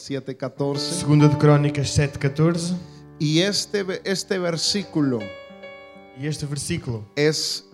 [0.00, 0.78] Crónicas 7:14.
[0.78, 2.74] Segunda de Crónicas 7:14.
[3.18, 5.18] Y este, este versículo
[6.18, 7.64] E este versículo es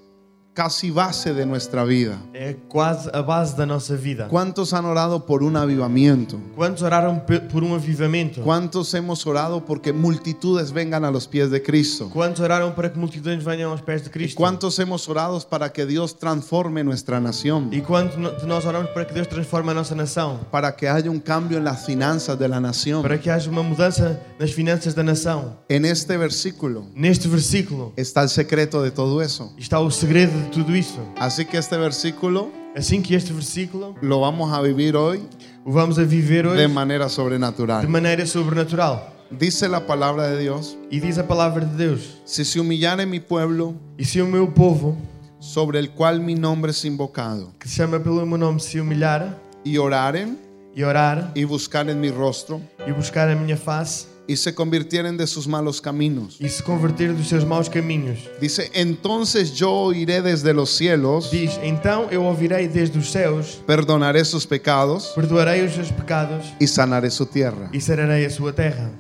[0.57, 2.17] casi base de nuestra vida.
[2.33, 4.27] é quase a base da nossa vida.
[4.29, 6.41] ¿Cuántos han orado por un avivamiento?
[6.57, 8.41] Quantos oraram pe- por um avivamento?
[8.43, 12.09] ¿Cuántos hemos orado porque multitudes vengan a los pies de Cristo?
[12.11, 14.37] Quantos oraram para que multidões venham aos pés de ¿Y Cristo?
[14.39, 17.69] cuántos hemos orado para que Dios transforme nuestra nación?
[17.71, 20.41] E quanto no- de nós oramos para que Deus transforme a nossa nação?
[20.51, 23.03] Para que haya un cambio en las finanzas de la nación.
[23.03, 25.59] Para que haja uma mudança nas finanças da nação?
[25.69, 29.53] En este versículo Neste versículo está el secreto de todo eso.
[29.59, 31.01] está o segredo de tudo isso.
[31.19, 35.23] Así que este versículo Assim que este versículo lo vamos a vivir hoy
[35.65, 37.89] o vamos a viver de hoje de sobrenatural.
[37.89, 39.15] maneira sobrenatural.
[39.31, 43.19] Dice la palabra de Dios, E diz a palavra de Deus: si se humillare mi
[43.19, 44.97] pueblo, E se o meu povo,
[45.41, 49.39] sobre el cual mi nombre es invocado, que se chama pelo meu nome, se humilhar
[49.65, 50.39] y oraren
[50.77, 55.27] e orar y buscaren mi rostro, e buscar a minha face y se convirtieren de
[55.27, 56.37] sus malos caminos.
[56.41, 61.59] e se converter dos seus maus caminhos, Dice, entonces yo oiré desde los cielos, diz:
[61.63, 67.11] Então eu ouvirei desde os céus, perdonaré sus pecados perdoarei os seus pecados y sanaré
[67.11, 67.71] su tierra.
[67.73, 68.91] e sararei a sua terra.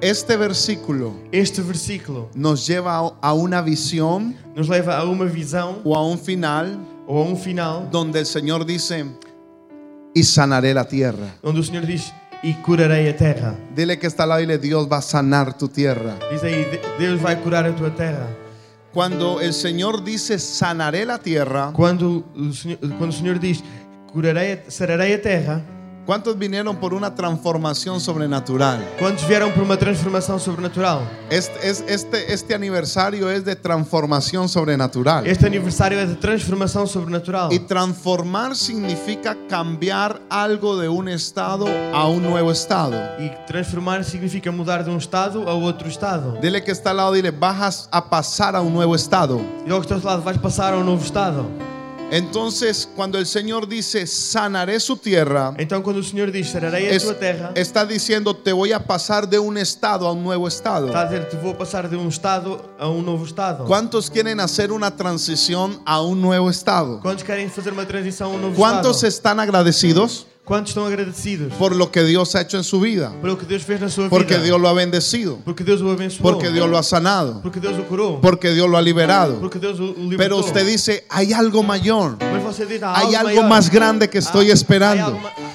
[0.00, 5.94] Este versículo Este versículo nos lleva a- una visión nos leva a uma visão o
[5.96, 6.76] a un final
[7.08, 9.06] ou a um final donde el Señor dice,
[10.14, 11.36] y sanaré la tierra.
[11.42, 12.12] onde o Senhor diz:
[12.46, 13.54] E curarei a terra.
[13.74, 16.14] Dile que está al lado y dile, Dios va a sanar tu tierra.
[16.30, 18.28] Diz aí: "De- Deus vai curar a tua terra.
[18.94, 23.64] Cuando el Señor dice, sanaré la tierra, Quando o Senhor, quando o Senhor diz:
[24.12, 25.60] Curarei, a- sararei a terra.
[26.06, 28.78] ¿Cuántos vinieron por una transformación sobrenatural?
[28.98, 31.00] Quantos vieram por uma transformação sobrenatural?
[31.30, 35.26] Este, es- este, este aniversario es de transformación sobrenatural.
[35.26, 37.52] Este aniversário é de transformação sobrenatural.
[37.52, 42.96] Y transformar significa cambiar algo de un estado a un nuevo estado.
[43.18, 46.38] E transformar significa mudar de um estado a outro estado.
[46.40, 49.40] Dile que está al lado, dile, vas a pasar a un nuevo estado.
[49.66, 51.44] E ao que está teu lado, vais passar a um novo estado.
[52.10, 56.90] Entonces, cuando el Señor dice, sanaré su tierra, Então, quando o Senhor diz sararei a
[56.92, 60.46] es- tua terra, está diciendo, te voy a pasar de un estado a un nuevo
[60.46, 60.86] estado.
[60.86, 63.64] está a dizer te vou passar de um estado a um novo estado.
[63.64, 67.00] ¿Cuántos quieren hacer una transición a un nuevo estado?
[67.00, 69.08] Quantos querem fazer uma transição a um novo ¿Cuántos estado?
[69.08, 73.10] están agradecidos Quantos estão agradecidos por lo que Dios ha hecho en su vida?
[73.20, 74.44] pelo que Deus fez na sua Porque vida?
[74.44, 76.22] Dios lo ha bendecido, Porque Deus o abençoou.
[76.22, 78.20] porque Dios lo ha sanado, Porque Deus o curou.
[78.20, 79.40] porque Dios lo ha liberado.
[79.40, 80.16] Porque Deus o libertou.
[80.18, 85.06] Pero usted dice, hay algo mayor, hay algo algo más grande que estoy Há esperando.
[85.06, 85.45] algo mais grande.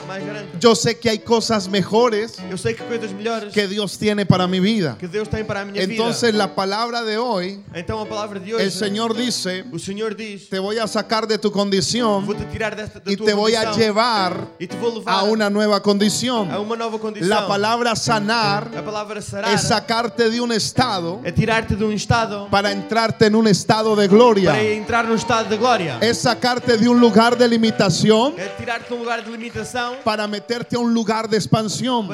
[0.62, 4.48] Yo sé que hay cosas mejores Eu sei que coisas melhores que Dios tiene para
[4.48, 4.96] mi vida.
[5.00, 6.38] que Deus tem para a minha Entonces vida.
[6.38, 10.50] la palabra de hoy, Então a palavra de hoje, el Señor dice, o Senhor diz,
[10.50, 13.56] te voy a sacar de tu condición vou-te tirar desta da y tua te voy
[13.56, 16.48] a condição llevar e te vou levar a una nueva a condición.
[16.56, 17.28] uma nova condição.
[17.28, 22.48] La palabra sanar palavra sarar es sacarte de un estado é tirar-te de um estado
[22.52, 24.52] para entrarte en un estado de gloria.
[24.52, 25.98] para entrar no estado de glória.
[26.02, 30.28] Es sacarte de un lugar de limitación É tirar-te de um lugar de limitação para
[30.52, 32.10] meterte a un lugar de expansión.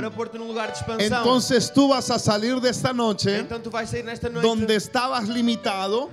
[1.00, 3.48] Entonces tú vas a salir de esta noche
[4.42, 6.10] donde estabas limitado,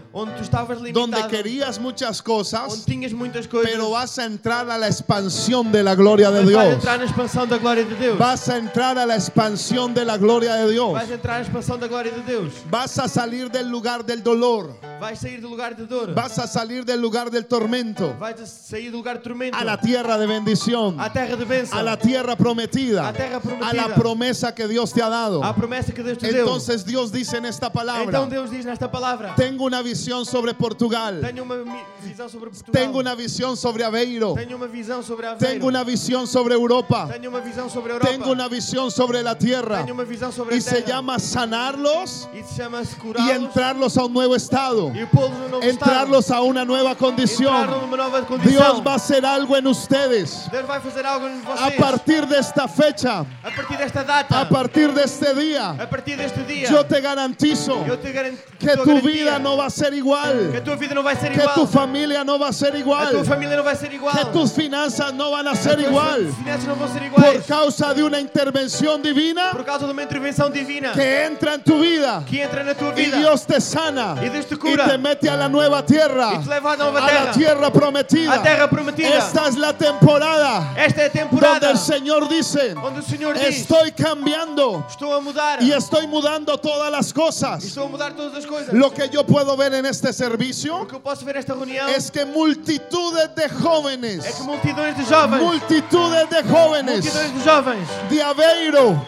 [0.93, 2.85] donde querías muchas cosas,
[3.63, 6.83] pero vas a entrar a la expansión de la gloria de Dios.
[8.19, 10.95] Vas a entrar a la expansión de la gloria de Dios.
[12.71, 14.79] Vas a salir del lugar del dolor.
[16.15, 18.17] Vas a salir del lugar del tormento
[19.53, 23.69] a la tierra de bendición, a la tierra prometida, A terra prometida.
[23.71, 25.43] a la promesa que Dios te ha dado.
[25.95, 26.29] que te.
[26.41, 30.55] Entonces Dios dice en esta Então palabra, Deus diz nesta palavra: tengo una visión sobre
[30.55, 32.73] Portugal, Tenho uma mi- visão sobre Portugal.
[32.73, 37.09] tengo una visión sobre Aveiro, Tenho uma visão sobre a tengo una visión sobre Europa,
[37.11, 38.11] Tenho uma visão sobre a Europa.
[38.11, 40.87] tengo una visión sobre la tierra Tenho uma visão sobre y a se terra.
[40.87, 42.63] llama sanarlos se
[43.19, 44.93] y entrarlos a un nuevo estado,
[45.63, 47.55] entrarlos a una nueva condición.
[48.45, 51.71] Dios va a hacer algo en ustedes Deus vai fazer algo em a.
[52.05, 54.41] partir de esta fecha, a partir desta data.
[54.41, 55.71] a partir de este día.
[55.71, 56.69] a partir deste dia.
[56.69, 59.99] Yo te garantizo eu te garanto que tu vida no va a ser que a
[59.99, 61.55] igual, tua vida não vai ser que igual.
[61.55, 64.15] tu familia no va a ser a tua igual, família não vai ser igual.
[64.15, 67.37] que tus finanzas no van a ser igual finanças não vão ser iguais.
[67.39, 71.63] por causa de una intervención divina Por causa de uma intervenção divina que entra en
[71.63, 74.85] tu vida que entra tua y vida Dios te sana e Deus te y cura
[74.89, 77.33] te mete a la nueva tierra, e te leva à nova a la terra.
[77.33, 78.35] tierra prometida.
[78.35, 79.09] A terra prometida.
[79.09, 82.75] Esta es la temporada Esta é a donde temporada el Señor dice,
[83.37, 84.87] estoy cambiando
[85.61, 87.77] y estoy mudando todas las cosas.
[88.73, 90.87] Lo que yo puedo ver en este servicio
[91.95, 94.25] es que multitudes de jóvenes,
[95.41, 97.05] multitudes de jóvenes
[98.11, 99.05] de Aveiro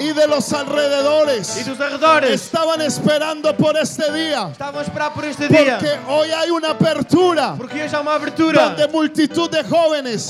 [0.00, 4.52] y de los alrededores arredores estaban esperando por este día.
[5.44, 5.48] este.
[5.48, 10.28] Porque hoy hay una apertura Porque hoje há uma abertura donde multitud de jóvenes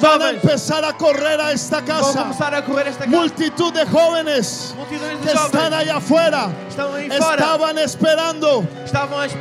[0.00, 2.22] van a empezar a correr a esta casa.
[2.22, 3.16] começar a correr esta casa.
[3.16, 8.66] Multitud de jóvenes que de están allá afuera estaban esperando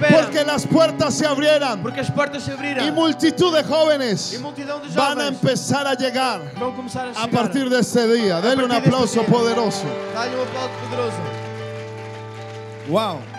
[0.09, 2.13] porque las puertas se abrieran porque se
[2.85, 4.39] y multitud de jóvenes
[4.95, 6.41] van a empezar a llegar
[7.15, 8.39] a partir de este día.
[8.41, 9.83] Denle un este aplauso poderoso.
[10.13, 11.17] Dá-lhe um aplauso poderoso.
[12.89, 13.36] Wow.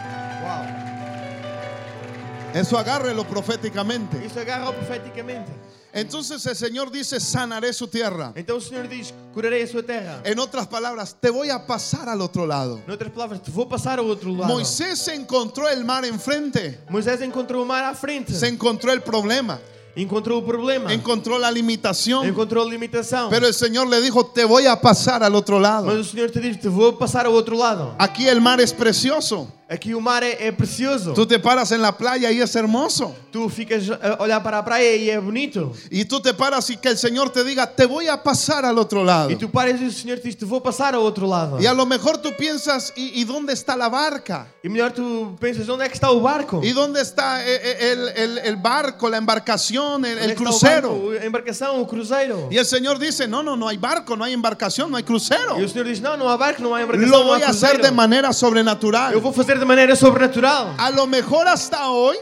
[2.55, 4.25] Eso agárrelo proféticamente.
[4.25, 5.51] Isso agarra profeticamente.
[5.93, 8.33] Entonces el Señor dice, sanaré su tierra.
[8.37, 10.21] Então o Senhor diz: curarei a sua terra.
[10.25, 12.81] En otras palabras, te voy a pasar al otro lado.
[12.87, 14.47] Noutras palavras, te vou passar ao outro lado.
[14.53, 18.33] Moisés encontró el mar enfrente, Moisés encontrou o mar à frente.
[18.35, 19.59] se encontró el problema,
[19.97, 20.93] Encontrou o problema.
[20.93, 23.31] encontró la limitación, Encontrou a limitação.
[23.31, 25.89] pero el Señor le dijo, te voy a pasar al otro Mas lado.
[26.01, 27.95] o Senhor te diz: te vou passar ao outro lado.
[27.99, 29.49] Aquí el mar es precioso.
[29.71, 31.13] Aqui o mar é, é precioso.
[31.13, 33.15] Tú te paras en la playa y es hermoso.
[33.31, 35.73] Tu ficas a olhar para a praia e é bonito.
[35.91, 38.79] Y tú te paras y que el Señor te diga, te voy a pasar al
[38.79, 39.29] otro lado.
[39.29, 41.61] E tu paras e o Senhor te diz: te vou passar ao outro lado.
[41.61, 44.47] Y a lo mejor tú piensas, ¿y, y dónde está la barca?
[44.65, 46.63] E melhor tu pensas: onde é que está o barco?
[46.65, 51.13] ¿Y dónde está eh, eh, el, el- el barco, la embarcación, el, é que crucero?
[51.21, 52.49] A embarcação, o cruzeiro.
[52.51, 55.61] Y el Señor dice, no, no, no hay barco, no hay embarcación, no hay crucero.
[55.61, 57.83] E o Senhor diz: não, não há barco, não há embarcação, Lo voy a hacer
[57.83, 59.21] de manera Eu sobrenatural.
[59.21, 60.75] vou fazer de maneira sobrenatural.
[60.79, 62.17] A lo mejor hasta hoy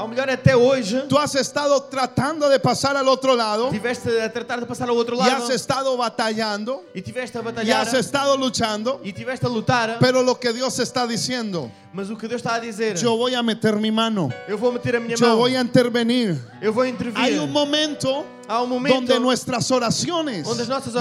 [0.00, 4.32] Ao melhor até hoje, tú has estado tratando de pasar al otro lado tiveste a
[4.32, 7.82] tratar de passar ao outro y lado has estado batallando e tiveste a y batalhar
[7.82, 12.16] has estado luchando, e tiveste a lutar, pero lo que Dios está diciendo, mas o
[12.16, 15.00] que Deus está a dizer, yo voy a meter mi mano, eu vou meter a
[15.00, 16.38] minha yo mão, voy a intervenir.
[16.60, 17.18] eu vou intervir.
[17.18, 20.44] Hay un momento Há um momento donde nuestras oraciones,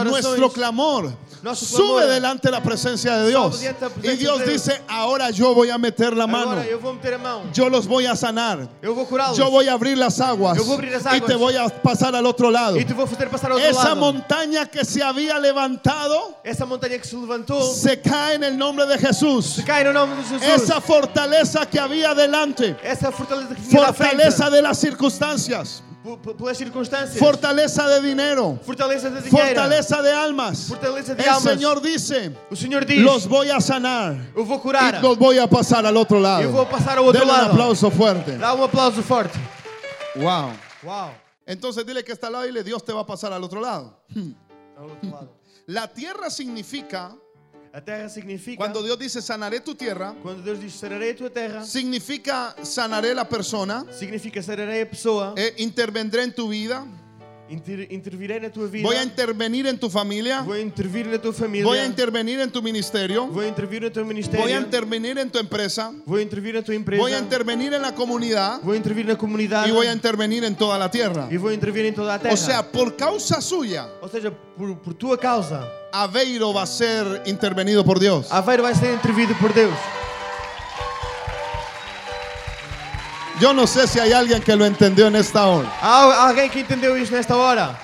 [0.06, 1.12] nuestro clamor,
[1.56, 3.60] sube delante de la presencia de Dios.
[4.04, 7.16] Y Dios de dice, ahora yo voy a meter la mano, agora eu vou meter
[7.16, 10.22] a mão, yo los voy a sanar, eu vou curá-los yo voy a abrir las
[10.22, 11.26] aguas Yo voy a abrir las y aguas.
[11.26, 12.78] te voy a pasar al otro lado.
[12.78, 13.96] e te vou fazer passar ao outro Esa lado.
[13.96, 18.86] montaña que se había levantado Essa montanha que se levantou se cae en el nombre
[18.86, 19.56] de Jesús.
[19.56, 20.44] se cai no nome de Jesus.
[20.44, 25.84] Esa fortaleza que había delante, Essa fortaleza que frente, fortaleza de las circunstancias,
[26.38, 30.68] pelas circunstâncias, fortaleza de dinero, fortaleza de dinheiro, fortaleza de almas.
[30.68, 31.44] fortaleza de El almas.
[31.44, 35.38] Señor dice, O Senhor diz: los voy a sanar Eu vou y curar, los voy
[35.38, 36.42] a pasar al otro lado.
[36.42, 37.52] eu vou passar ao outro Denle un lado.
[37.52, 38.38] aplauso fuerte.
[38.38, 39.38] Dá um aplauso forte.
[40.16, 40.52] Wow.
[40.84, 41.12] Uau!
[41.46, 43.60] Entonces dile que está al lado y le Dios te va a pasar al otro
[43.60, 44.02] lado.
[44.78, 45.30] Ao outro lado.
[45.68, 47.14] La tierra significa,
[47.72, 51.30] A terra significa cuando Dios dice sanaré tu tierra, quando Deus diz sararei a tua
[51.30, 56.84] terra, significa sanaré la persona, significa sararei a pessoa, eh, intervendré en tu vida,
[57.48, 61.32] inter, intervirei na tua vida, voy a intervenir en tu familia, vou intervir na tua
[61.32, 65.20] família, voy a intervenir en tu ministerio, vou intervir no teu ministério, voy a intervenir
[65.20, 68.74] en tu empresa, vou intervir na tua empresa, voy a intervenir en la comunidad vou
[68.74, 71.28] intervir na comunidade y voy a intervenir en toda la tierra.
[71.30, 72.34] e vou intervir em toda a terra.
[72.34, 77.24] O sea, por causa suya, Ou seja, por, por tua causa, Aveiro va a ser
[77.26, 78.32] intervenido por Dios.
[78.32, 79.74] Aveiro vai ser intervido por Deus.
[83.40, 85.70] Yo no sé si hay alguien que lo entendió en esta hora.
[85.82, 87.80] Há alguém que entendeu isto nesta hora?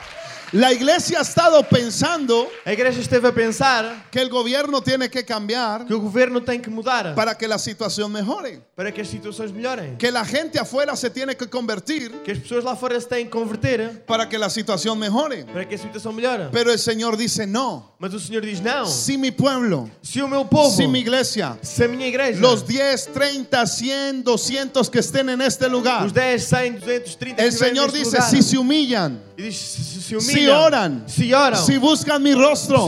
[0.52, 5.26] La iglesia ha estado pensando A igreja esteve a pensar que el gobierno tiene que
[5.26, 9.08] cambiar que o governo tem que mudar para que la situación mejore, para que as
[9.08, 9.98] situações melhorem.
[9.98, 13.26] que la gente afuera se tiene que convertir Que as pessoas lá fora se têm
[13.26, 15.46] que converter para que la situación mejore.
[15.46, 16.50] para que a situação melhore.
[16.52, 18.86] Pero el Señor dice, no, Mas o Senhor diz: não.
[18.86, 22.66] si mi pueblo, Se o meu povo, si mi iglesia, se a minha igreja, los
[22.66, 27.56] 10, 30, 100, 200 que estén en este lugar, os 10, 100, 230 el que
[27.56, 31.66] estiverem Señor dice, lugar, si se humillan, e diz, se, se, se si oran, oram,
[31.66, 32.88] si buscan mi rostro,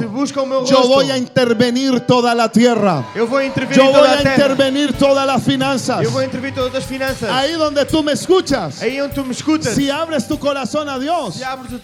[0.66, 3.06] yo voy a intervenir toda la tierra.
[3.16, 4.36] eu vou intervir Yo voy a terra.
[4.36, 6.04] intervenir todas las finanzas.
[6.04, 7.30] Eu vou intervir todas as finanças.
[7.30, 10.98] Ahí donde tú me escuchas, Aí onde tu me escutas, si abres tu corazón a
[11.00, 11.78] Dios, abres a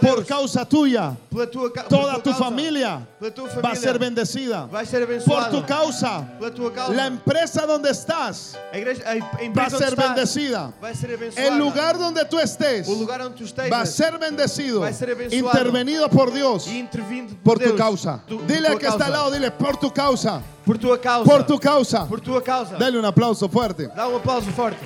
[0.00, 3.98] por causa tuya, pela tua, toda tua tu causa, familia pela tua va a ser
[3.98, 4.66] bendecida.
[4.66, 9.12] vai ser Por tu causa, pela tua causa, la empresa donde estás a, igreja, a,
[9.12, 10.72] a va a ser estás bendecida.
[10.80, 11.48] vai ser abençoada.
[11.48, 14.92] El lugar donde tú estés o lugar onde tu estejas va a ser bendecido, vai
[14.92, 15.58] ser abençoado.
[15.58, 18.22] intervenido por Dios, e intervindo por tu Deus, causa.
[18.26, 21.44] tu- Dile al que está al lado, dile, por tu causa, por tua causa, por
[21.46, 22.06] tu causa.
[22.06, 22.76] por tua causa.
[22.76, 23.88] Dale un aplauso fuerte.
[23.88, 24.84] Dá um aplauso forte.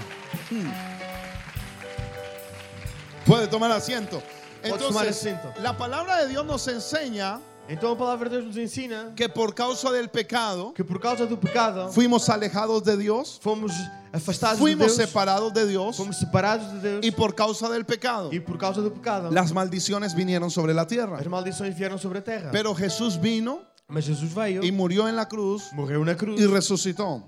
[3.27, 4.23] Puede tomar asiento.
[4.63, 5.53] Pode tomar Entonces, assento.
[5.63, 9.55] la palabra de Dios nos enseña Então a palavra de Deus nos ensina que por
[9.55, 13.73] causa del pecado que por causa do pecado fuimos alejados de Dios, fomos
[14.15, 17.85] afastados de fuimos Deus, separados de Dios fomos separados de Deus y por causa del
[17.85, 21.19] pecado por causa do pecado las maldiciones vinieron sobre la tierra.
[21.99, 22.51] sobre.
[22.53, 26.47] Pero Jesús vino Mas Jesus veio, y murió en la cruz morreu na cruz y
[26.47, 27.23] resucitó.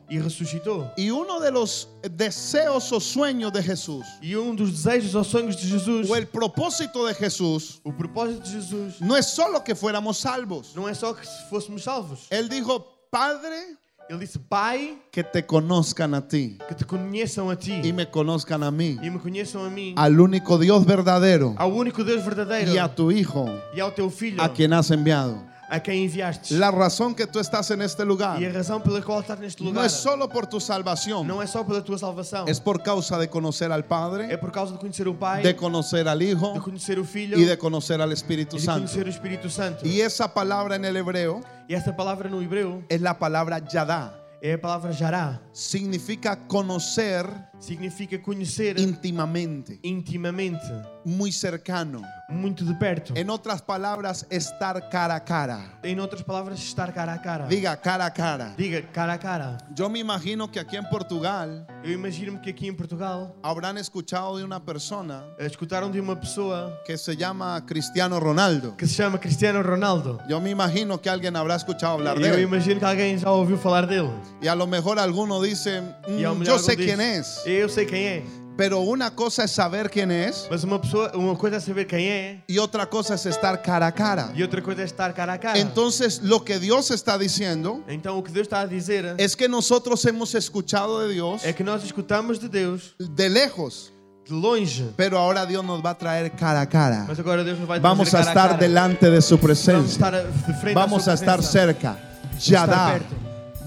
[0.97, 7.81] Y uno de los deseos o sueños de Jesús, de o el propósito de Jesús,
[7.85, 10.75] o propósito de Jesus, no es solo que fuéramos salvos.
[10.75, 12.27] não é só que fôssemos salvos.
[12.31, 13.77] Él dijo, Padre,
[14.09, 16.59] Ele disse: Pai, que te conozcan a ti.
[16.69, 19.95] Que te conheçam a y ti me conozcan a mí, e me conheçam a mim,
[19.97, 21.57] al único Dios verdadero.
[21.59, 24.93] Ao único Deus verdadeiro y a tu Hijo, e ao teu Filho, a quien has
[24.93, 25.45] enviado.
[25.69, 26.55] A quem enviaste.
[26.55, 29.63] La razón que tú estás en este lugar E a razão pela qual estás neste
[29.63, 32.83] no lugar es solo por tu salvación, não é só pela tua salvação, es por
[32.83, 36.19] causa de conocer al é Padre, por causa de conhecer o Pai, de conocer al
[36.19, 38.81] de Hijo conhecer o Filho y de conocer al Espíritu e de Santo.
[38.81, 39.87] conhecer o Espírito Santo.
[39.87, 44.27] Y esa palabra en el hebreo E esta palavra no hebreu es la palabra yadá.
[44.41, 45.41] é a palavra jará.
[45.53, 47.27] Significa conocer
[47.59, 50.61] Significa conhecer íntimamente, intimamente,
[51.05, 52.03] muy cercano.
[52.29, 53.13] muito de perto.
[53.17, 55.79] En otras palabras, estar cara a cara.
[55.85, 57.47] Em outras palavras, estar cara a cara.
[57.47, 58.53] Diga cara a cara.
[58.59, 59.59] Diga cara a cara.
[59.77, 64.37] Yo me imagino que aquí en Portugal Eu imagino-me que aqui em Portugal habrán escuchado
[64.39, 68.77] de una persona escutaram de uma pessoa que se llama Cristiano Ronaldo.
[68.77, 70.19] que se chama Cristiano Ronaldo.
[70.29, 72.41] Yo me imagino que alguien habrá escuchado hablar de Eu él.
[72.43, 74.11] imagino que alguém já ouviu falar dele.
[74.43, 77.41] Y a lo mejor alguno dice, "Mm, yo sé diz, quién es.
[77.47, 78.23] Eu sei quem é.
[78.57, 82.09] Pero una cosa es saber quién es Mas uma pessoa, uma coisa é saber quem
[82.09, 84.31] é y otra cosa es estar cara a cara.
[84.35, 85.59] e outra coisa é estar cara a cara.
[85.59, 89.47] Entonces, lo que Dios está diciendo Então o que Deus está a dizer es que
[89.47, 93.93] nosotros hemos escuchado de Dios é que nós escutamos de Deus de lejos,
[94.27, 94.87] de longe.
[94.97, 97.05] pero ahora Dios nos va a traer cara a cara.
[97.07, 98.59] Mas agora Deus nos vai Vamos a cara estar cara.
[98.59, 99.93] delante de su Vamos presencia.
[99.93, 100.25] estar a-
[100.63, 101.99] frente Vamos a estar cerca.
[102.41, 103.01] Yadá.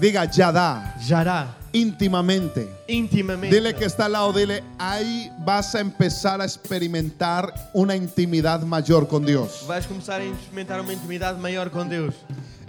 [0.00, 0.96] Diga Yadá.
[0.98, 2.68] Jará, Íntimamente.
[2.88, 3.54] intimamente.
[3.54, 9.06] Dile que está al lado, dile, ahí vas a empezar a experimentar una intimidad mayor
[9.06, 9.64] con Dios.
[9.68, 12.14] Vais começar a experimentar uma intimidade maior com Deus.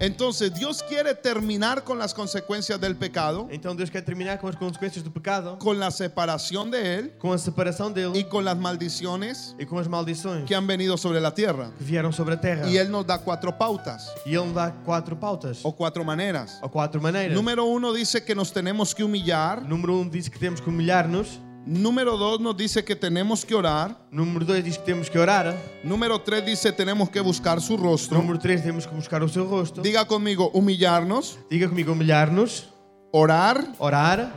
[0.02, 4.56] Entonces, Dios quiere terminar con las consecuencias del pecado, Então Deus quer terminar com as
[4.56, 8.58] consequências do pecado, con la separación de Él com a separação dele y con las
[8.58, 11.72] maldiciones e com as maldições que han venido sobre la tierra.
[11.78, 12.68] que vieram sobre a terra.
[12.68, 16.58] Y Él nos da cuatro pautas E ele dá quatro pautas, o cuatro maneras.
[16.64, 17.36] ou quatro maneiras.
[17.36, 19.62] Número uno dice que nos tenemos que humillar.
[19.62, 21.40] Número um diz que temos que humilhar-nos.
[21.66, 24.08] Número dos nos dice que tenemos que orar.
[24.12, 25.56] Número dois diz que temos que orar.
[25.84, 28.18] Número tres dice tenemos que buscar su rostro.
[28.18, 29.82] Número três temos que buscar o seu rosto.
[29.82, 32.70] Diga conmigo, humillarnos, Diga comigo, humilhar-nos,
[33.12, 34.34] orar, orar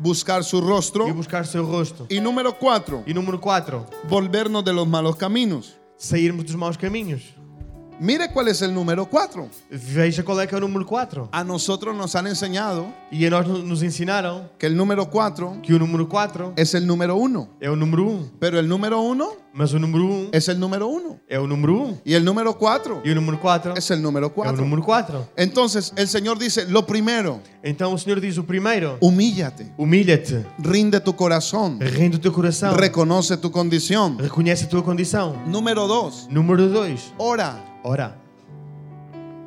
[0.00, 1.08] buscar su rostro.
[1.08, 2.06] e buscar seu rosto.
[2.08, 5.74] Y número cuatro, E número quatro, volvernos de los malos caminos.
[5.96, 7.34] sairmos dos maus caminhos.
[8.00, 9.48] Mire cuál es el número cuatro.
[9.70, 11.28] Veja qual é que é o número 4.
[11.32, 15.56] A nosotros nos han enseñado E a nós no- nos ensinaram que el número cuatro
[15.62, 17.48] que o número 4 es el número uno.
[17.60, 18.30] é o número 1.
[18.38, 21.18] Pero el número uno Mas o número 1 es el número uno.
[21.28, 22.00] é o número 1.
[22.04, 24.56] Y el número cuatro E o número 4 es el número é o cuatro.
[24.62, 25.28] número 4.
[25.36, 31.00] Entonces el Señor dice, lo primero, Então o Senhor diz o primeiro: humíllate, humilha-te, rinde
[31.00, 34.16] tu corazón, rende o teu coração, reconoce tu condición.
[34.18, 35.34] reconhece a tua condição.
[35.46, 37.56] Número dos, Número 2, ora.
[37.88, 38.16] Ora.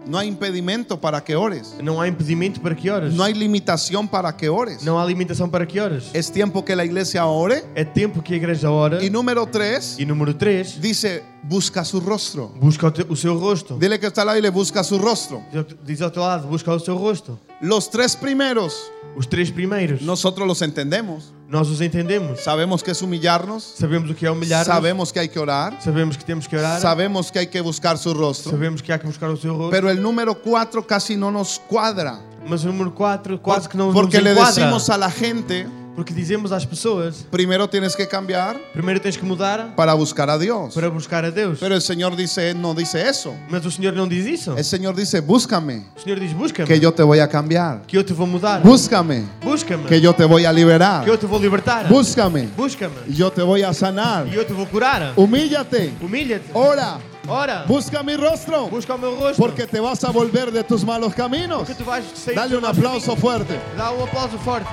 [0.03, 1.75] No hay impedimento para que ores.
[1.79, 3.13] Não há impedimento para que ores.
[3.13, 4.81] No hay limitación para que ores.
[4.83, 6.09] Não há limitação para que ores.
[6.13, 7.63] Es tiempo que la iglesia ore.
[7.75, 9.03] É tempo que a igreja ora.
[9.03, 12.47] Y número tres, E número 3, dice, busca su rostro.
[12.59, 13.77] busca o, seu rosto.
[13.77, 15.43] Dile que está lado y le busca su rostro.
[15.85, 17.39] Diz ao teu lado, busca o seu rosto.
[17.61, 21.31] Los tres primeros, Os três primeiros, nosotros los entendemos.
[21.51, 22.39] Nós os entendemos.
[22.39, 23.61] Sabemos que es humillarnos.
[23.77, 25.77] Sabemos o que é humilhar Sabemos que hay que orar.
[25.81, 26.79] Sabemos que temos que orar.
[26.79, 28.51] Sabemos que hay que buscar su rostro.
[28.51, 29.69] Sabemos que há que buscar o seu rosto.
[29.69, 32.31] Pero el número cuatro casi no nos cuadra.
[32.47, 34.51] Mas o número 4 quase que não Porque nos le enquadra.
[34.51, 39.25] decimos a la gente, Porque dizemos às pessoas, primero tienes que cambiar primeiro tens que
[39.25, 40.73] mudar para buscar a Dios.
[40.73, 41.59] para buscar a Deus.
[41.59, 43.33] Pero el Señor dice, no dice eso.
[43.49, 44.55] Mas o Senhor não diz isso.
[44.57, 47.81] El Señor dice, búscame, O Senhor diz, busca-me, que yo te voy a cambiar.
[47.85, 48.61] que eu te vou mudar.
[48.61, 51.03] Búscame, Busca-me, que yo te voy a liberar.
[51.03, 51.87] que eu te vou libertar.
[51.89, 54.27] Búscame, Busca-me, y yo te voy a sanar.
[54.27, 55.13] e eu te vou curar.
[55.17, 56.51] Humíllate, Humilha-te.
[56.53, 59.37] ora, Ora, busca mi rostro, busca o meu rosto.
[59.37, 61.59] porque te vas a volver de tus malos caminos.
[61.59, 63.59] Porque tu vais sair Dale un aplauso fuerte.
[63.77, 64.67] Dá um aplauso forte.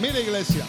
[0.00, 0.64] Mira iglesia,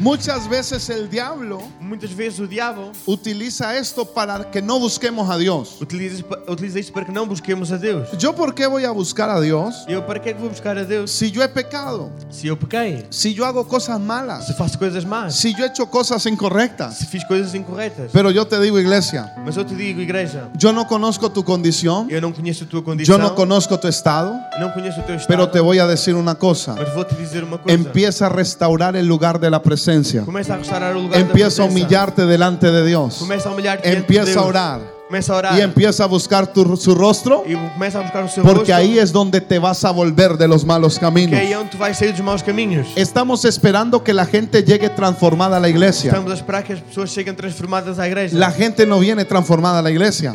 [0.00, 5.36] Muchas veces el diablo Muitas vezes o diabo utiliza esto para que no busquemos a
[5.36, 5.76] Dios.
[5.80, 8.08] utiliza, utiliza isto para que não busquemos a Deus.
[8.18, 10.78] ¿Yo por qué voy a buscar a Dios Eu para que é que vou buscar
[10.78, 12.12] a Deus si yo he pecado?
[12.30, 13.06] se eu pequei?
[13.10, 14.46] Si yo hago cosas malas?
[14.46, 15.34] Se faço coisas más?
[15.34, 16.98] Si yo he hecho cosas incorrectas?
[16.98, 18.10] Se fiz coisas incorretas?
[18.12, 22.06] Pero yo te digo, iglesia, Mas eu te digo, igreja, yo no conozco tu condición,
[22.08, 25.48] eu não conheço tua yo condição, no conozco tu estado, não conheço teu estado, pero
[25.48, 26.74] te voy a decir una cosa.
[26.76, 27.76] mas vou-te dizer uma coisa.
[27.76, 29.87] Empieza a restaurar el lugar de la presencia.
[30.24, 33.20] Começa a restaurar o lugar Empieza a humillarte delante de Dios.
[33.84, 35.58] Empieza a orar Começa a orar.
[35.58, 37.42] y empieza a buscar tu- su rostro,
[38.42, 41.40] porque ahí es donde te vas a volver de los malos caminos.
[42.94, 46.12] Estamos esperando que la gente llegue transformada a la iglesia.
[48.32, 50.34] La gente no viene transformada a la iglesia.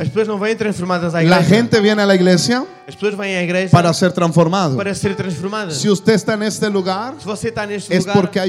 [1.23, 4.75] La gente viene a la iglesia pessoas vêm à igreja para ser transformado.
[4.75, 5.83] para ser transformadas.
[5.83, 8.39] Está en este lugar, Se você está neste es lugar, porque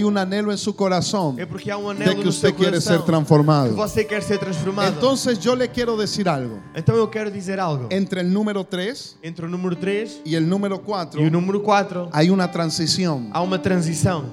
[0.74, 3.70] corazón é porque há um de anelo que usted seu coração ser transformado.
[3.70, 4.94] que você quer ser transformado.
[4.94, 6.60] Entonces yo le quiero decir algo.
[6.74, 7.86] então eu quero dizer algo.
[7.90, 11.62] Entre el número 3 Entre o número 3 y el número 4 e o número
[11.62, 14.24] 4 hay una transición há uma transição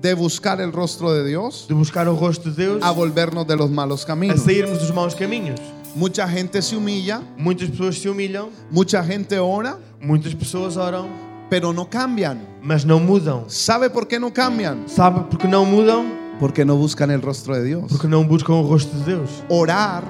[0.00, 4.04] de buscar el rostro de Dios de buscar o de a volvernos de los malos
[4.04, 4.44] a caminos.
[4.44, 5.75] dos.
[5.96, 11.08] Mucha gente se humilla, Muitas pessoas se humilham, mucha gente ora, muitas pessoas oram,
[11.48, 12.36] pero no cambian.
[12.62, 13.44] mas não mudam.
[13.48, 14.86] ¿Sabe por qué no cambian?
[14.86, 16.04] Sabe porque não mudam?
[16.38, 17.84] Porque no buscan el rostro de Dios.
[17.88, 19.30] Porque não buscam o rosto de Deus.
[19.48, 20.04] Orar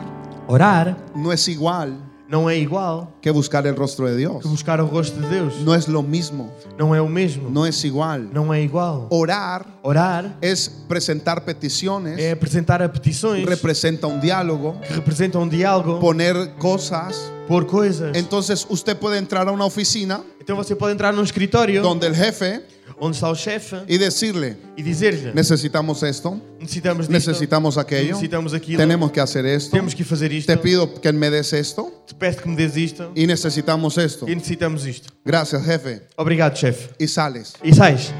[0.49, 1.93] Orar no es igual
[2.29, 4.43] não é igual que buscar el rostro de Dios.
[4.43, 5.55] que buscar o rosto de Deus.
[5.65, 7.49] No es lo mismo, Não é o mesmo.
[7.51, 8.19] no es igual.
[8.33, 9.07] Não é igual.
[9.11, 15.49] Orar Orar es presentar peticiones, é apresentar a petições representa un diálogo, que representam um
[15.49, 17.33] diálogo, poner cosas.
[17.47, 18.17] Por coisas.
[18.17, 22.15] Entonces usted puede entrar a una oficina Então você pode entrar num escritório donde el
[22.15, 22.63] jefe
[23.01, 28.55] onde está o chefe y decirle, e dizer-lhe: necesitamos esto, necessitamos disto, necesitamos aquello, necessitamos
[28.55, 31.93] aquilo, tenemos que hacer esto, temos que fazer isto, te pido que me des esto
[32.07, 34.27] te peço que me des isto y necesitamos esto.
[34.29, 35.13] e necessitamos isto.
[35.25, 36.03] Gracias, jefe.
[36.17, 36.91] Obrigado, chefe.
[36.99, 37.55] Y sales.
[37.63, 38.13] E sais.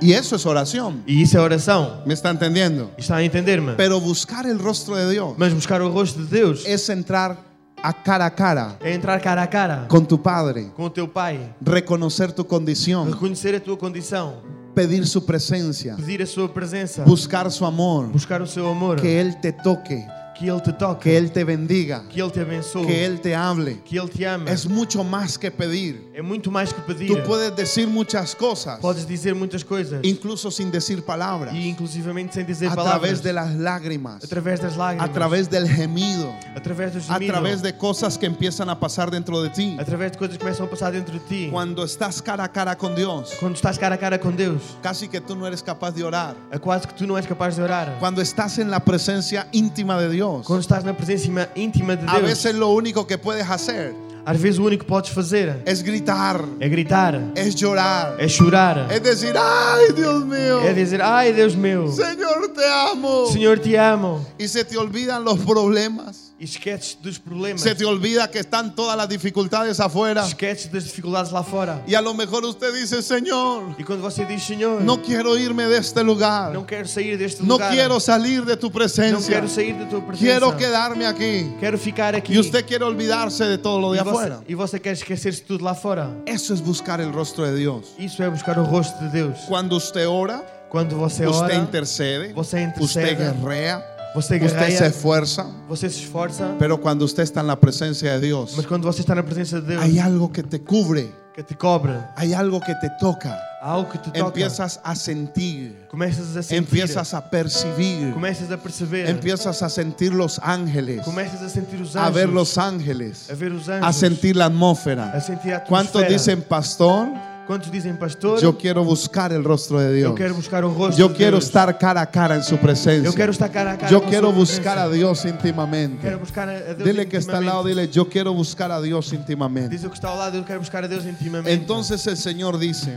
[0.00, 1.02] Y eso es oración.
[1.06, 2.02] E isso é oração.
[2.06, 2.90] ¿Me está entendiendo?
[2.96, 3.74] Está a entender-me?
[3.74, 7.49] Pero buscar el rostro de Dios Mas buscar o rosto de Deus es entrar
[7.82, 12.32] a cara a cara entrar cara a cara con tu Padre, com teu Pai, reconocer
[12.32, 14.34] tu condición, reconhecer a tua condição,
[14.74, 19.18] pedir su presencia, pedir a sua presença, buscar su amor, buscar o seu amor, que
[19.20, 20.06] Él te toque,
[20.40, 23.34] que Ele te toque, que Él te bendiga, que Ele te abençoe, que Él te
[23.34, 23.82] hable.
[23.84, 24.50] que Ele te ama.
[24.50, 26.00] Es mucho más que pedir.
[26.14, 27.08] É muito mais que pedir.
[27.08, 32.32] Tú puedes decir muchas cosas, Podes dizer muitas coisas incluso sin decir palabras, e inclusivamente
[32.34, 33.00] sem dizer a palavras.
[33.00, 37.32] través de las lágrimas, através das lágrimas, a través del gemido, através do a gemido,
[37.34, 39.76] través de cosas que empiezan a pasar dentro de ti.
[39.78, 41.48] através de coisas que começam a passar dentro de ti.
[41.50, 45.06] Cuando estás cara a cara con Dios, Quando estás cara a cara com Deus, casi
[45.06, 46.34] que tú no eres capaz de orar.
[46.50, 47.98] é quase que tu não és capaz de orar.
[48.00, 52.14] Cuando estás en la presencia íntima de Dios, Quando estás na presença íntima de a
[52.14, 55.82] Deus, veces lo único que puedes hacer às vezes o único que podes fazer es
[55.82, 61.32] gritar, é gritar, es llorar, é chorar, es decir, ay Dios mío, é dizer: Ai
[61.32, 63.26] Deus meu, Señor te amo.
[63.26, 64.24] Senhor te amo.
[64.38, 66.29] Y se te olvidan los problemas.
[66.40, 70.26] E esqueces dos problemas, Se te olvida que están todas las dificultades afuera.
[70.26, 71.82] esqueces das dificuldades lá fora.
[71.86, 75.66] Y a lo mejor usted dice, Señor, E quando você diz: Senhor, no quiero irme
[75.66, 76.52] de este lugar.
[76.54, 79.20] não quero sair deste No lugar, quiero salir de tu presencia.
[79.34, 81.54] quero sair da tua presença, Quiero quedarme aquí.
[81.60, 82.32] quero ficar aqui.
[82.32, 84.40] Y usted quiere olvidarse de todo lo de e, você, afuera.
[84.48, 86.08] e você quer esquecer-se de tudo lá fora.
[86.24, 87.88] Eso es buscar el rostro de Dios.
[87.98, 89.40] Isso é buscar o rosto de Deus.
[89.46, 94.84] Cuando usted ora, Quando você usted ora, intercede, você intercede, usted guerrea, você usted se
[94.86, 95.46] esfuerza.
[95.68, 99.00] você se esforça, Pero cuando usted está en la presencia de Dios, mas quando você
[99.00, 102.60] está na presença de Deus, hay algo que te cubre, que te cobre, hay algo
[102.60, 103.38] que te toca.
[103.62, 108.56] algo que te toca, Empiezas a sentir, começas a sentir, empiezas a percibir, começas a
[108.56, 113.28] perceber, empiezas a sentir los ángeles, começas a sentir os anjos, a ver los ángeles,
[113.30, 115.20] a ver os anjos, a sentir la a atmósfera.
[115.20, 116.08] sentir a ¿Cuántos atmosfera.
[116.18, 117.08] dicen, pastor?
[117.50, 120.14] Quantos dizem, pastor, Yo quiero buscar el rostro de Dios.
[120.36, 120.62] buscar
[120.96, 123.12] Yo de quiero estar cara a cara en su presencia.
[123.12, 124.88] quero estar cara a cara Yo quiero buscar a.
[124.88, 126.14] Dios íntimamente.
[126.14, 129.70] Buscar a Dile que está al lado, dile, yo quiero buscar a Dios íntimamente.
[129.70, 131.52] Diz o que está ao lado, eu quero buscar a Deus intimamente.
[131.52, 132.96] Entonces el Señor dice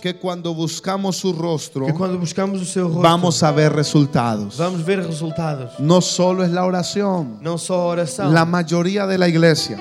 [0.00, 4.56] que cuando buscamos su rostro, que buscamos vamos a ver resultados.
[4.56, 5.78] vamos ver resultados.
[5.78, 7.38] No solo es la oración.
[7.42, 9.78] La mayoría de la iglesia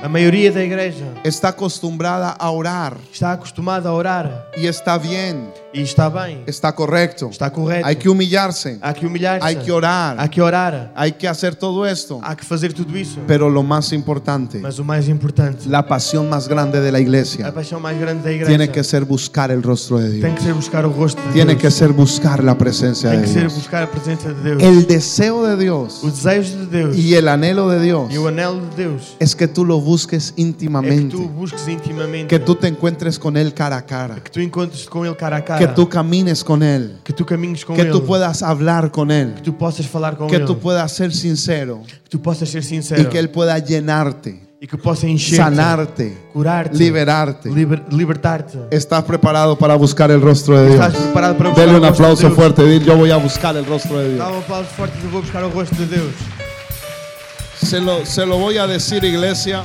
[1.24, 4.50] está acostumbrada a orar, está acostumado a orar.
[4.58, 6.42] Y está bien, E está bem.
[6.48, 7.30] está correcto.
[7.30, 7.86] Está correto.
[7.86, 9.46] Hay que humillarse, Há que humilhar-se.
[9.46, 10.92] hay que orar, Há que orar.
[10.96, 12.20] hay que hacer todo esto.
[12.24, 13.20] Há que fazer tudo isso.
[13.28, 17.54] Pero lo más importante, Mas o mais importante, la pasión más grande de la iglesia,
[17.54, 20.34] paixão mais grande da igreja tiene que ser buscar el rostro de Dios.
[20.36, 21.62] que ser buscar o rosto de Tiene Deus.
[21.62, 23.54] que ser buscar la presencia de que ser Dios.
[23.56, 24.64] buscar a presença de Deus.
[24.64, 28.28] El deseo de Dios O desejo de Deus y el anhelo de Dios e o
[28.28, 32.40] anelo de Deus es que tú lo busques é que tu íntimamente, busques intimamente, que
[32.40, 35.42] tú te encuentres con Él cara a cara, que tu encontres com Ele cara a
[35.44, 38.90] cara, que tú camines con Él, que tu caminhes com que Ele, tú puedas hablar
[38.92, 42.22] con Él, que tu possas falar com que Ele, tú puedas ser sincero que tu
[42.22, 47.50] possas ser sincero y que Él pueda llenarte, e que possa encher sanarte, curar-te, liberarte.
[47.52, 48.58] liber- libertar-te.
[48.72, 50.86] ¿Estás preparado para buscar el rostro de Dios?
[50.96, 52.64] Preparado para Dele un aplauso fuerte.
[52.64, 54.26] Dile, yo voy a buscar el rostro de Dios.
[54.28, 56.14] um aplauso forte e eu vou buscar o rosto de Deus.
[57.62, 59.64] Se lo, se lo voy a decir, iglesia.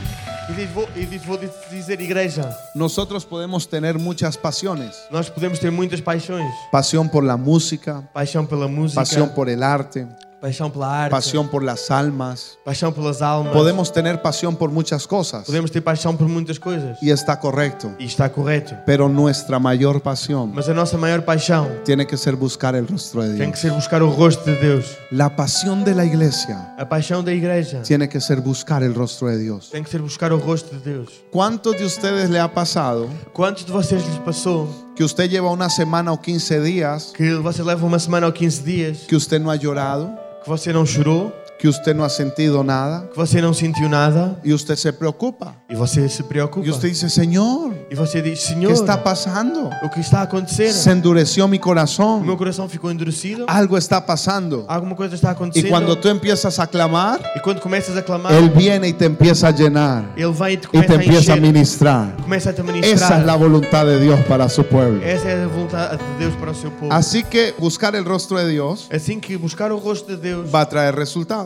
[0.50, 1.38] E diz, vou, e diz, vou
[1.70, 4.96] dizer, igreja, Nosotros podemos tener muchas pasiones.
[5.10, 6.52] nós podemos ter muitas paixões.
[6.72, 10.06] Pasión por la música, Paixão pela música, pasión por el arte,
[10.40, 12.59] paixão pela arte, pasión por las almas.
[12.64, 13.53] paixão pelas almas.
[13.53, 15.44] Podemos tener pasión por muchas cosas.
[15.44, 16.96] Podemos ter paixão por muitas coisas.
[17.03, 17.92] Y está correcto.
[17.98, 18.74] E está correto.
[18.87, 23.22] Pero nuestra mayor pasión Mas a nossa maior paixão tiene que ser buscar el rostro
[23.22, 23.61] de tem que Dios.
[23.61, 24.96] ser buscar o rosto de Deus.
[25.11, 29.29] La pasión de la iglesia A paixão da igreja tiene que ser buscar el rostro
[29.29, 29.70] de Dios.
[29.70, 31.11] tem que ser buscar o rosto de Deus.
[31.31, 35.68] ¿Cuántos de ustedes le ha pasado Quantos de vocês lhes passou que usted lleva una
[35.70, 39.50] semana o 15 días que você leva uma semana ou 15 dias que usted no
[39.50, 40.11] ha llorado,
[40.42, 44.40] que você não chorou, que usted no ha sentido nada que você não sentiu nada
[44.42, 45.54] y usted se preocupa?
[45.68, 46.66] e você se preocupa?
[46.66, 49.68] Y usted dice, Señor, E você diz: ¿qué Senhor, está pasando?
[49.82, 50.72] o que está a acontecer?
[50.72, 52.36] Se endureció mi O meu corazón.
[52.36, 53.44] coração ficou endurecido.
[53.46, 54.64] Algo está pasando.
[54.68, 55.68] Alguma coisa está Y acontecendo.
[55.68, 59.48] cuando tú empiezas a clamar, E quando começas a clamar, Él viene y te empieza
[59.48, 61.40] a llenar Ele vem e te y começa te a empieza a encher.
[61.42, 62.16] ministrar.
[62.22, 63.20] Começa a te Esa ministrar.
[63.20, 65.02] es la voluntad de Dios para su pueblo.
[65.04, 66.92] Essa é a vontade de Deus para o seu povo.
[66.92, 70.62] Así que buscar el rostro de Dios Assim que buscar o rosto de Deus va
[70.62, 70.94] a traer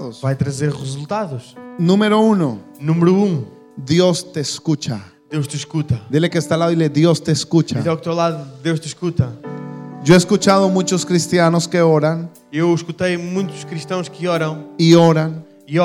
[0.04, 0.20] resultados.
[0.20, 1.56] vai trazer resultados.
[1.78, 3.44] Número uno, Número um,
[3.76, 5.00] Dios te escucha.
[5.30, 6.00] Deus te escuta.
[6.10, 7.78] Dile que está al lado y dile, Dios te escucha.
[7.88, 9.32] Ao que teu lado, Deus te escuta.
[10.04, 15.44] Yo he escuchado muchos cristianos que oran Eu escutei muitos cristãos que oram y oran
[15.66, 15.78] e y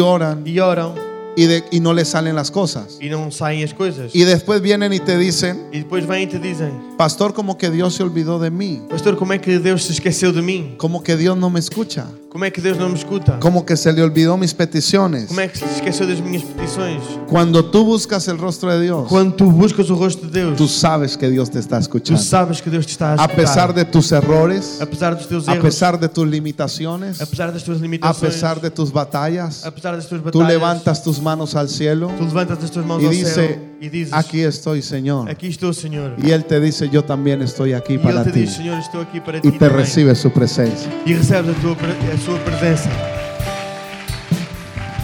[0.00, 0.94] oran e oram
[1.36, 2.96] y, de- y no les salen las cosas.
[3.00, 4.12] e não saem as coisas.
[4.14, 7.70] Y después vienen y te dicen, E depois vêm e te dizem: pastor, como que
[7.70, 10.74] Dios se olvidó de mí, Pastor, como é que Deus se esqueceu de mim?
[10.78, 13.38] como que Dios no me escucha, Como é que Deus não me escuta?
[13.40, 15.28] como que se le olvidó mis peticiones.
[15.28, 17.02] Como é que se esqueceu das minhas petições?
[17.26, 20.68] Cuando tú buscas el rostro de Dios, Quando tu buscas o rosto de Deus, tú
[20.68, 22.20] sabes que Dios te está tu escuchando.
[22.20, 23.36] sabes que Deus te está a A escutar.
[23.36, 27.62] pesar de tus errores, apesar dos teus a erros, pesar de tus limitaciones, apesar das
[27.64, 31.54] tuas a limitações, pesar de tus batallas, apesar das tuas tú batalhas, levantas tus manos
[31.54, 35.28] al cielo tu levantas as tuas mãos y ao dice, e dizes: aquí estoy, Señor.
[35.30, 36.14] Aqui estou, Senhor.
[36.22, 38.40] Y Él te dice, yo también estoy aquí E para Ele te ti.
[38.40, 39.48] diz: Senhor, estou aqui para ti.
[39.48, 39.76] Y te também.
[39.78, 40.90] recibe su presencia.
[41.06, 42.90] E recebes a, tua, pre- a sua presença.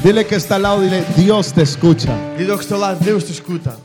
[0.02, 2.12] Dile que está al lado, dile, Dios te escucha.
[2.12, 3.76] Ao que está ao lado: Deus te escuta.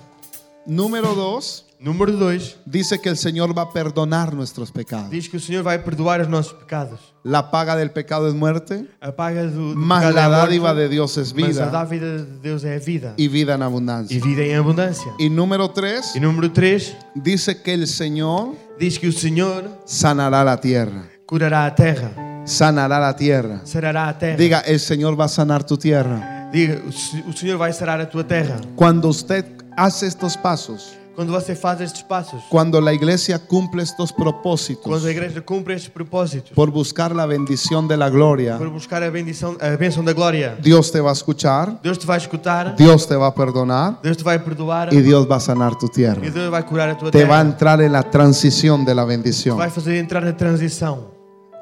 [0.66, 5.10] Número dos, Número 2, dice que el Señor va a perdonar nuestros pecados.
[5.10, 7.00] diz que o Senhor vai perdoar os nossos pecados.
[7.24, 11.18] La paga del pecado es muerte, A paga do, do mas la dádiva de Dios
[11.18, 13.14] es mas a vida dávida de Deus é vida.
[13.16, 14.20] y vida en abundancia.
[14.22, 15.10] vida em abundância.
[15.18, 20.44] Y número tres, E número 3, dice que el Señor diz que o Senhor sanará
[20.44, 21.08] la tierra.
[21.26, 22.12] curará a terra,
[22.46, 23.62] Sanará la tierra.
[23.64, 24.36] sarará a terra.
[24.36, 26.50] Diga, el Señor va a sanar tu tierra.
[26.52, 28.58] Diga, o Se- o Senhor vai sarar a tua terra.
[28.76, 29.46] Cuando usted
[29.78, 35.04] hace estos pasos, Quando você faz estes passos, cuando la iglesia cumple estos quando propósitos
[35.04, 39.10] a igreja cumpre estes propósitos, por buscar la bendición de la gloria, por buscar a
[39.10, 43.06] bendição, a bênção da glória, Dios te va a escuchar, Deus te vai escutar, Dios
[43.06, 45.90] te va a perdonar Deus te vai perdoar y Dios va a sanar tu e
[45.90, 46.22] tierra.
[46.22, 47.52] Deus vai curar a tua Te va a terra.
[47.52, 49.58] entrar en la transición de la bendición.
[49.58, 51.12] Vai fazer entrar na transição.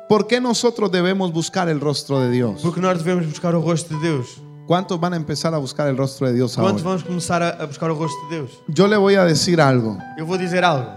[0.08, 2.62] ¿Por qué nosotros debemos buscar el rostro de Dios?
[2.62, 4.39] Porque nós devemos buscar o rosto de Deus.
[4.67, 6.84] ¿Cuántos van a empezar a buscar el rostro de Dios Quantos ahora?
[6.84, 8.51] vamos começar a, a buscar o rosto de Deus?
[8.67, 9.97] Yo le voy a decir algo.
[10.17, 10.89] Eu vou dizer algo.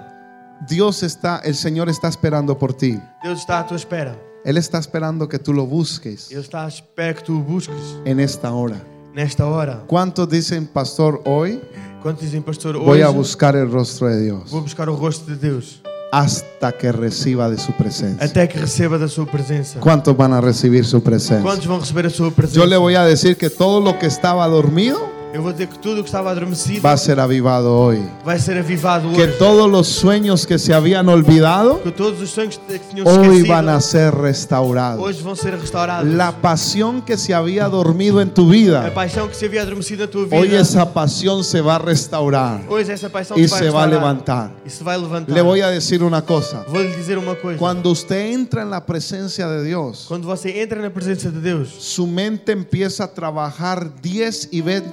[0.69, 3.01] Dios está, el Señor está esperando por ti.
[3.23, 4.19] Deus está à tua espera.
[4.45, 7.97] Él está esperando que tú lo busques Ele está à espera que tu o busques
[8.05, 8.77] en esta hora.
[9.15, 9.85] nesta hora.
[9.87, 11.61] ¿Cuántos dicen, pastor, hoy
[12.03, 15.31] Quantos dizem, pastor, voy hoje a buscar el rostro de Dios vou buscar o rosto
[15.31, 15.81] de Deus
[16.11, 18.25] hasta que reciba de su presencia?
[18.25, 19.79] até que receba da sua presença?
[19.81, 21.43] ¿Cuántos van a recibir su presencia?
[21.67, 22.59] Vão receber a sua presença?
[22.59, 24.99] Yo le voy a decir que todo lo que estaba dormido,
[25.33, 28.03] Eu vou dizer que tudo que estava adormecido va a ser avivado hoy.
[28.25, 29.33] vai ser avivado Que hoje.
[29.39, 33.69] todos los sueños que se habían olvidado Que todos os sonhos que tinham hoy van
[33.69, 35.01] a ser restaurados.
[35.01, 36.13] hoje vão ser restaurados.
[36.13, 40.05] La pasión que se había dormido en tu A vida, paixão que se havia adormecido
[40.05, 43.57] na tua vida, hoy esa pasión se va a restaurar hoje essa paixão y se
[43.57, 44.51] se va a levantar.
[44.67, 45.33] e se vai levantar.
[45.33, 46.65] Le voy a decir una cosa.
[46.69, 47.57] Vou-lhe dizer uma coisa.
[47.57, 51.69] Cuando usted entra en la presencia de Dios, Quando você entra na presença de Deus,
[51.79, 54.91] su mente empieza a trabajar 10 y 20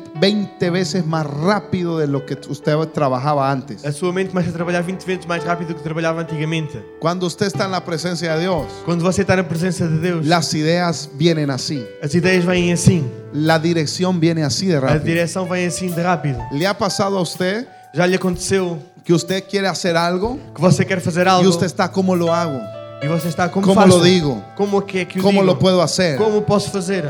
[0.71, 3.83] veces más rápido de lo que usted trabajaba antes.
[3.85, 6.79] a sua mente começa a trabalhar 20 vezes mais rápido do que trabalhava antigamente.
[6.99, 10.25] Cuando usted está en la presencia de Dios, Quando você está na presença de Deus,
[10.25, 11.85] las ideas vienen así.
[12.03, 15.03] as ideias vêm assim, La dirección viene así de a rápido.
[15.05, 16.39] direção vem assim de rápido.
[16.51, 20.83] ¿Le ha pasado a usted Já lhe aconteceu que usted quiere hacer algo que você
[20.85, 22.59] quer fazer y algo usted está como lo hago?
[23.01, 23.97] e você está como ¿Cómo faço?
[23.99, 24.43] lo digo?
[24.55, 25.53] Como que que ¿Cómo digo?
[25.53, 26.17] lo puedo hacer?
[26.17, 27.05] Como posso fazer?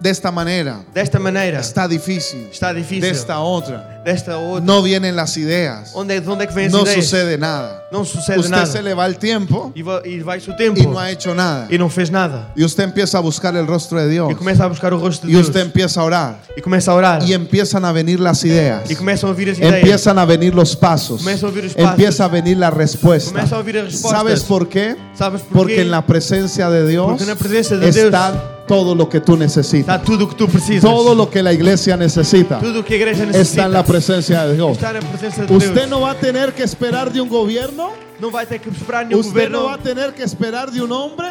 [0.00, 0.84] De esta manera.
[0.92, 1.60] Desta maneira.
[1.60, 2.48] Está difícil.
[2.52, 3.00] Está difícil.
[3.00, 4.02] De esta otra.
[4.04, 4.64] Desta outra.
[4.64, 5.92] No vienen las ideas.
[5.92, 7.04] De onde é que as No ideias?
[7.04, 7.82] sucede nada.
[7.90, 8.66] Não sucede Usted nada.
[8.66, 11.32] se le va el tiempo E, va, e vai-se o tempo y no ha hecho
[11.34, 11.68] nada.
[11.70, 12.52] e não fez nada.
[12.54, 14.30] Y usted empieza a buscar el rostro de Dios.
[14.30, 15.46] E começa a buscar o rosto de Y Deus.
[15.48, 16.38] usted empieza a orar.
[16.54, 17.22] E começa a orar.
[17.22, 18.90] Y empiezan a venir las ideas.
[18.90, 19.76] E começam a ouvir as ideias.
[19.76, 21.22] Empiezan a venir los pasos.
[21.22, 21.90] Comienza a oír los pasos.
[21.92, 23.30] Empieza a venir la respuesta.
[23.30, 24.10] Começa a ouvir as respostas.
[24.20, 24.96] ¿Sabes por qué?
[25.16, 25.54] Sabes porquê?
[25.54, 28.34] Porque en la presencia de Dios Porque na presença de está
[28.66, 30.02] todo lo que tú Está necesitas.
[30.02, 30.82] tudo que precisas.
[30.90, 34.72] Todo lo que la iglesia necesita Tudo que está en la presencia de Dios.
[34.72, 37.92] Está de Usted no va a tener que esperar de un gobierno.
[38.20, 41.28] Que esperar Usted no va a tener que esperar de un hombre.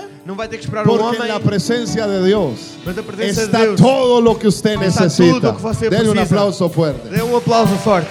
[0.49, 2.77] Que esperar Porque en la presencia de Dios
[3.19, 5.39] está de todo lo que usted Está necesita.
[5.39, 7.09] tudo o que você Denle un aplauso fuerte.
[7.09, 8.09] Dê um aplauso forte.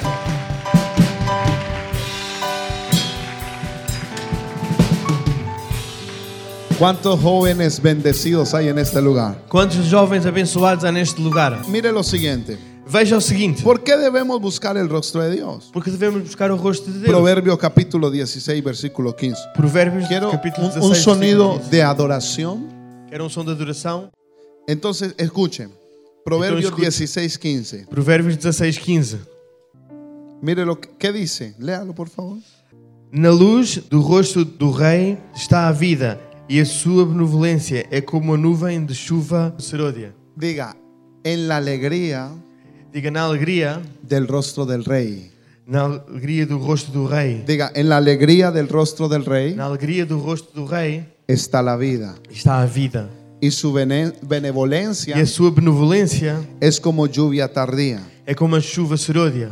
[6.83, 9.41] ¿Cuántos jóvenes bendecidos hay en este lugar?
[9.49, 11.63] Quantos jovens abençoados há neste lugar?
[11.69, 12.59] Mire lo siguiente.
[12.91, 13.63] Veja o seguinte.
[13.63, 15.71] ¿Por qué debemos buscar el rostro de Dios?
[15.73, 17.09] Porque devemos buscar o rosto de Deus.
[17.09, 19.41] Proverbio capítulo 16, versículo 15.
[19.55, 20.85] Provérbios Quiero capítulo un, 16.
[20.85, 21.77] un sonido versículo 15.
[21.77, 22.69] de adoración.
[23.09, 24.11] Quero um som de adoração.
[24.67, 25.71] Entonces, escuchen.
[26.25, 26.83] Proverbios escuche.
[26.83, 27.87] 16, 15.
[27.89, 29.21] Provérbios 16, 15.
[30.41, 31.55] Mire lo que ¿qué dice.
[31.61, 32.39] Léalo, por favor.
[33.13, 36.19] Na luz do rosto do rei está a vida,
[36.53, 40.15] e a sua benevolência é como a nuvem de chuva serôdia.
[40.37, 40.77] Diga,
[41.25, 42.31] en la alegría
[42.93, 45.31] Diga na alegria, del rostro del rey.
[45.67, 47.43] na alegria do rosto do rei.
[47.47, 51.63] Diga, en la alegría del rostro del rey Na alegria do rosto do rei está
[51.63, 52.15] la vida.
[52.31, 53.09] está a vida.
[53.41, 58.01] Y su bene- E a sua benevolência es como lluvia tardía.
[58.27, 59.51] é como a chuva serôdia.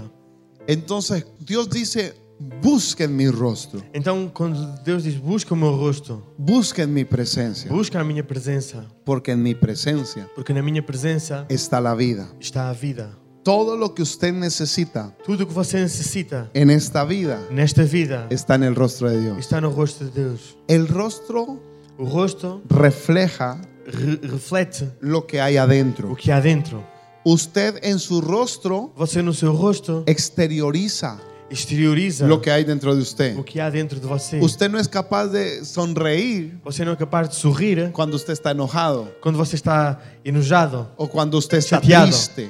[0.69, 2.13] Entonces, Dios dice,
[2.63, 8.01] busquen mi rostro, Então, quando Deus diz busca o meu rosto, busquen mi presencia, busca
[8.01, 12.29] a minha presença, porque en mi presencia porque na minha presença está la vida.
[12.41, 13.11] está a vida.
[13.43, 18.27] Todo lo que usted necesita Tudo o que você necessita en esta vida nesta vida
[18.31, 19.39] está en el rostro de Dios.
[19.39, 20.57] está no rosto de Deus.
[20.69, 21.59] El rostro
[21.99, 26.15] O rosto refleja re- reflete lo que hay o adentro.
[26.17, 26.83] que há dentro.
[27.25, 31.19] Usted en su rostro Você no seu rosto exterioriza
[31.51, 33.37] exterioriza lo que hay dentro de usted.
[33.37, 34.39] o que há dentro de você.
[34.41, 38.53] Usted no es capaz de sonreír Você não é capaz de sorrir cuando usted está
[38.53, 42.07] enojado quando você está enojado, o cuando usted está Chateado.
[42.07, 42.49] triste.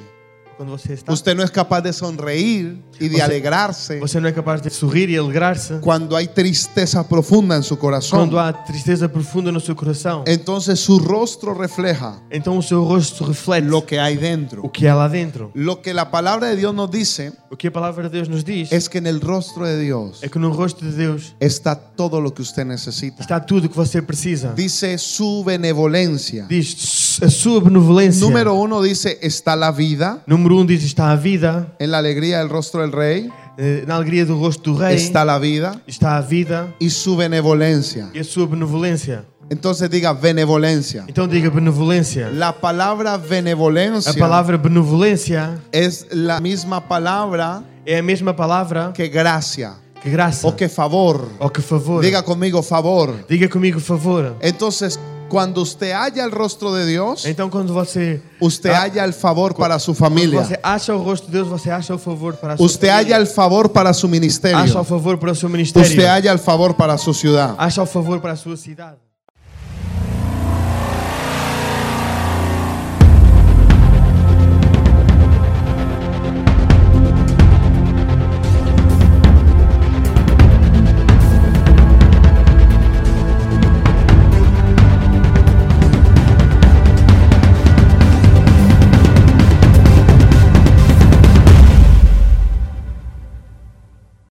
[0.61, 1.11] Quando você está.
[1.11, 4.69] Usted no es capaz de sonreír y de Você- alegrarse Você não é capaz de
[4.69, 8.19] sorrir e alegrar-se cuando hay tristeza profunda en su corazón.
[8.19, 10.23] quando há tristeza profunda no seu coração.
[10.27, 14.71] Entonces su rostro refleja Então o seu rosto reflete lo que hay o dentro.
[14.71, 15.49] que há lá dentro.
[15.55, 18.45] Lo que la palabra de Dios nos dice O que a palavra de Deus nos
[18.45, 21.75] diz es que en el rostro de Dios é que no rosto de Deus está
[21.75, 23.21] todo lo que usted necesita.
[23.23, 24.53] está tudo o que você precisa.
[24.55, 26.45] Dice su benevolencia.
[26.47, 28.21] Diz a sua benevolência.
[28.21, 30.21] Número uno dice está la vida.
[30.27, 31.73] Número um diz está a vida.
[31.79, 35.25] En la alegría del rostro del rey Eh, Na alegria do rosto do rei está
[35.25, 38.09] la vida está a vida y su benevolencia.
[38.13, 39.25] e a sua benevolência.
[39.49, 41.03] Entonces diga benevolencia.
[41.07, 42.29] Então diga benevolência.
[42.29, 49.09] La palabra A benevolencia palavra benevolência es la misma palabra é a mesma palavra que
[49.09, 51.27] gracia que graça o que favor.
[51.39, 52.01] ou que favor.
[52.01, 53.23] Diga conmigo favor.
[53.29, 54.35] Diga comigo favor.
[54.41, 59.53] Entonces, cuando usted halla el rostro de Dios, Então quando você usted halla el favor
[59.53, 60.41] para su familia.
[60.43, 63.27] você acha o rosto de Deus, você acha o favor para sua Usted halla el
[63.27, 64.83] favor para su Acha o ministerio.
[64.83, 65.87] favor para o seu ministério.
[65.89, 67.55] Usted halla el favor para su ciudad.
[67.57, 68.97] Acha o favor para sua cidade.